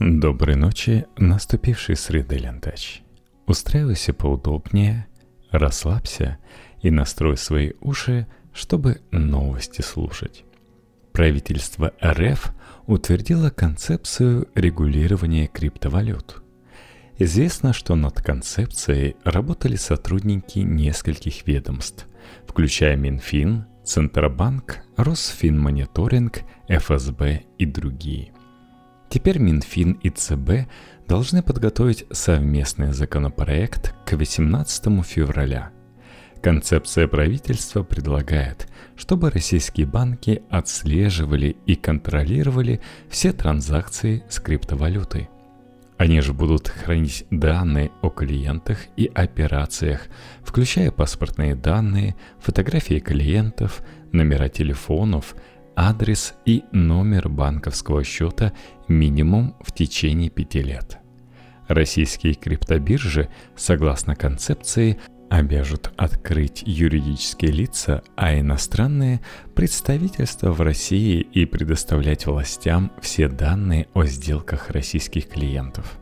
Доброй 0.00 0.56
ночи, 0.56 1.04
наступивший 1.18 1.94
среды 1.94 2.38
лентач. 2.38 3.02
Устраивайся 3.46 4.14
поудобнее, 4.14 5.06
расслабься 5.50 6.38
и 6.80 6.90
настрой 6.90 7.36
свои 7.36 7.72
уши, 7.82 8.26
чтобы 8.54 9.02
новости 9.10 9.82
слушать. 9.82 10.46
Правительство 11.12 11.92
РФ 12.02 12.54
утвердило 12.86 13.50
концепцию 13.50 14.48
регулирования 14.54 15.48
криптовалют. 15.48 16.42
Известно, 17.18 17.74
что 17.74 17.94
над 17.94 18.22
концепцией 18.22 19.16
работали 19.22 19.76
сотрудники 19.76 20.60
нескольких 20.60 21.46
ведомств, 21.46 22.08
включая 22.48 22.96
Минфин, 22.96 23.66
Центробанк, 23.84 24.78
Росфинмониторинг, 24.96 26.40
ФСБ 26.68 27.42
и 27.58 27.66
другие– 27.66 28.32
Теперь 29.10 29.40
Минфин 29.40 29.98
и 30.04 30.08
ЦБ 30.08 30.68
должны 31.08 31.42
подготовить 31.42 32.06
совместный 32.12 32.92
законопроект 32.92 33.92
к 34.06 34.12
18 34.12 35.04
февраля. 35.04 35.72
Концепция 36.40 37.08
правительства 37.08 37.82
предлагает, 37.82 38.68
чтобы 38.96 39.30
российские 39.30 39.86
банки 39.86 40.42
отслеживали 40.48 41.56
и 41.66 41.74
контролировали 41.74 42.80
все 43.08 43.32
транзакции 43.32 44.22
с 44.30 44.38
криптовалютой. 44.38 45.28
Они 45.98 46.20
же 46.20 46.32
будут 46.32 46.68
хранить 46.68 47.26
данные 47.30 47.90
о 48.02 48.10
клиентах 48.10 48.78
и 48.96 49.10
операциях, 49.12 50.02
включая 50.44 50.92
паспортные 50.92 51.56
данные, 51.56 52.14
фотографии 52.38 53.00
клиентов, 53.00 53.82
номера 54.12 54.48
телефонов, 54.48 55.34
адрес 55.76 56.34
и 56.44 56.64
номер 56.72 57.28
банковского 57.28 58.04
счета 58.04 58.52
минимум 58.88 59.56
в 59.60 59.72
течение 59.72 60.30
пяти 60.30 60.62
лет. 60.62 60.98
Российские 61.68 62.34
криптобиржи, 62.34 63.28
согласно 63.56 64.16
концепции, 64.16 64.98
обяжут 65.30 65.92
открыть 65.96 66.64
юридические 66.66 67.52
лица, 67.52 68.02
а 68.16 68.38
иностранные– 68.38 69.20
представительства 69.54 70.50
в 70.50 70.60
России 70.60 71.20
и 71.20 71.46
предоставлять 71.46 72.26
властям 72.26 72.90
все 73.00 73.28
данные 73.28 73.86
о 73.94 74.04
сделках 74.04 74.70
российских 74.70 75.28
клиентов. 75.28 75.98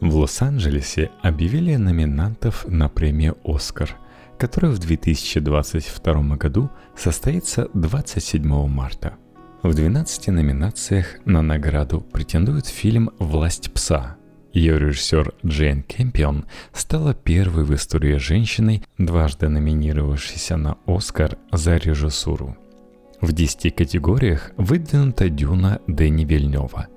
В 0.00 0.16
Лос-Анджелесе 0.16 1.10
объявили 1.22 1.76
номинантов 1.76 2.66
на 2.68 2.88
премию 2.88 3.38
«Оскар», 3.44 3.96
которая 4.38 4.72
в 4.72 4.78
2022 4.78 6.36
году 6.36 6.70
состоится 6.96 7.68
27 7.74 8.66
марта. 8.68 9.14
В 9.62 9.74
12 9.74 10.28
номинациях 10.28 11.16
на 11.24 11.42
награду 11.42 12.00
претендует 12.00 12.66
фильм 12.66 13.10
«Власть 13.18 13.72
пса». 13.72 14.16
Ее 14.52 14.78
режиссер 14.78 15.34
Джейн 15.44 15.82
Кэмпион 15.82 16.46
стала 16.72 17.14
первой 17.14 17.64
в 17.64 17.74
истории 17.74 18.16
женщиной, 18.16 18.82
дважды 18.96 19.48
номинировавшейся 19.48 20.56
на 20.56 20.78
«Оскар» 20.86 21.36
за 21.52 21.76
режиссуру. 21.76 22.56
В 23.20 23.32
10 23.32 23.74
категориях 23.74 24.52
выдвинута 24.56 25.28
«Дюна» 25.28 25.80
Дени 25.86 26.24
Вильнева– 26.24 26.88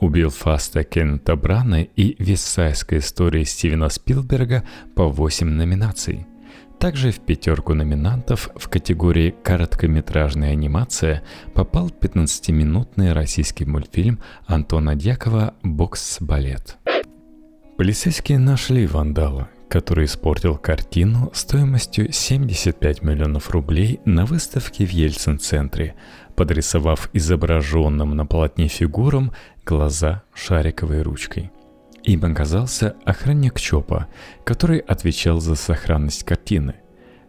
у 0.00 0.08
«Белфаста» 0.08 0.84
Кеннета 0.84 1.34
Брана 1.34 1.82
и 1.82 2.14
«Вестсайдской 2.22 2.98
истории» 2.98 3.42
Стивена 3.44 3.88
Спилберга 3.88 4.64
по 4.94 5.08
8 5.08 5.48
номинаций– 5.48 6.26
также 6.78 7.10
в 7.10 7.20
пятерку 7.20 7.74
номинантов 7.74 8.50
в 8.54 8.68
категории 8.68 9.34
«Короткометражная 9.42 10.52
анимация» 10.52 11.22
попал 11.54 11.88
15-минутный 11.88 13.12
российский 13.12 13.64
мультфильм 13.64 14.20
Антона 14.46 14.94
Дьякова 14.94 15.54
«Бокс-балет». 15.62 16.76
Полицейские 17.76 18.38
нашли 18.38 18.86
вандала, 18.86 19.48
который 19.68 20.06
испортил 20.06 20.56
картину 20.56 21.30
стоимостью 21.34 22.12
75 22.12 23.02
миллионов 23.02 23.50
рублей 23.50 24.00
на 24.04 24.24
выставке 24.24 24.86
в 24.86 24.90
Ельцин-центре, 24.90 25.94
подрисовав 26.36 27.10
изображенным 27.12 28.16
на 28.16 28.26
полотне 28.26 28.68
фигурам 28.68 29.32
глаза 29.64 30.22
шариковой 30.34 31.02
ручкой– 31.02 31.50
им 32.08 32.24
оказался 32.24 32.96
охранник 33.04 33.60
ЧОПа, 33.60 34.08
который 34.44 34.78
отвечал 34.78 35.40
за 35.40 35.54
сохранность 35.54 36.24
картины. 36.24 36.76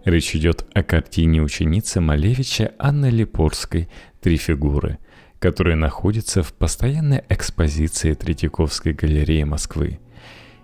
Речь 0.06 0.34
идет 0.35 0.66
о 0.73 0.84
картине 0.84 1.41
ученицы 1.41 2.00
Малевича 2.00 2.72
Анны 2.79 3.09
Липорской 3.09 3.89
«Три 4.22 4.38
фигуры», 4.38 4.97
которая 5.39 5.75
находится 5.75 6.44
в 6.44 6.53
постоянной 6.53 7.23
экспозиции 7.28 8.13
Третьяковской 8.13 8.94
галереи 8.94 9.44
Москвы. 9.44 10.00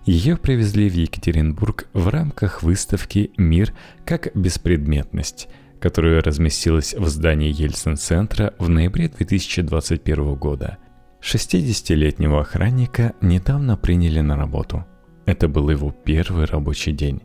Ее 0.06 0.38
привезли 0.38 0.90
в 0.90 0.94
Екатеринбург 0.94 1.88
в 1.92 2.08
рамках 2.08 2.64
выставки 2.64 3.32
«Мир 3.38 3.74
как 4.06 4.34
беспредметность», 4.34 5.50
которая 5.82 6.22
разместилась 6.22 6.94
в 6.94 7.08
здании 7.10 7.52
Ельцин-центра 7.52 8.54
в 8.60 8.70
ноябре 8.70 9.10
2021 9.10 10.36
года– 10.36 10.78
60-летнего 11.26 12.42
охранника 12.42 13.14
недавно 13.20 13.78
приняли 13.78 14.20
на 14.20 14.38
работу. 14.38 14.86
Это 15.26 15.48
был 15.48 15.72
его 15.72 15.92
первый 15.92 16.46
рабочий 16.46 16.92
день. 16.92 17.24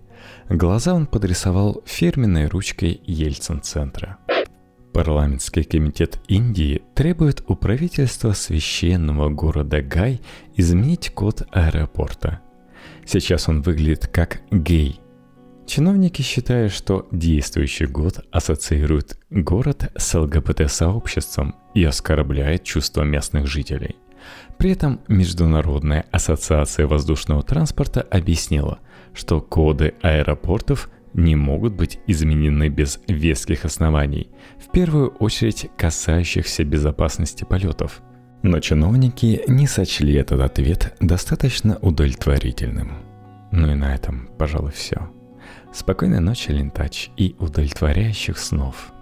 Глаза 0.48 0.94
он 0.94 1.06
подрисовал 1.06 1.82
фирменной 1.84 2.46
ручкой 2.46 3.02
Ельцин-центра. 3.04 4.16
Парламентский 4.94 5.64
комитет 5.64 6.18
Индии 6.28 6.82
требует 6.94 7.44
у 7.46 7.54
правительства 7.54 8.32
священного 8.32 9.28
города 9.28 9.82
Гай 9.82 10.22
изменить 10.56 11.12
код 11.12 11.46
аэропорта. 11.52 12.40
Сейчас 13.04 13.50
он 13.50 13.60
выглядит 13.60 14.06
как 14.06 14.40
гей– 14.50 14.98
Чиновники 15.70 16.20
считают, 16.20 16.72
что 16.72 17.06
действующий 17.12 17.86
год 17.86 18.26
ассоциирует 18.32 19.16
город 19.30 19.92
с 19.96 20.18
ЛГБТ-сообществом 20.18 21.54
и 21.74 21.84
оскорбляет 21.84 22.64
чувства 22.64 23.04
местных 23.04 23.46
жителей. 23.46 23.94
При 24.58 24.72
этом 24.72 25.00
Международная 25.06 26.06
ассоциация 26.10 26.88
воздушного 26.88 27.44
транспорта 27.44 28.00
объяснила, 28.00 28.80
что 29.14 29.40
коды 29.40 29.94
аэропортов 30.02 30.90
не 31.14 31.36
могут 31.36 31.74
быть 31.74 32.00
изменены 32.08 32.68
без 32.68 32.98
веских 33.06 33.64
оснований, 33.64 34.28
в 34.58 34.72
первую 34.72 35.10
очередь 35.20 35.70
касающихся 35.78 36.64
безопасности 36.64 37.44
полетов. 37.44 38.02
Но 38.42 38.58
чиновники 38.58 39.44
не 39.46 39.68
сочли 39.68 40.14
этот 40.14 40.40
ответ 40.40 40.96
достаточно 40.98 41.76
удовлетворительным. 41.76 42.90
Ну 43.52 43.70
и 43.70 43.76
на 43.76 43.94
этом, 43.94 44.30
пожалуй, 44.36 44.72
все. 44.72 45.08
Спокойной 45.72 46.20
ночи, 46.20 46.50
Лентач, 46.50 47.10
и 47.16 47.36
удовлетворяющих 47.38 48.38
снов. 48.38 48.92